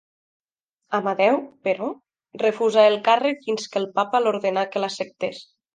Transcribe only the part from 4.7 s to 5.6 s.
que l'acceptés.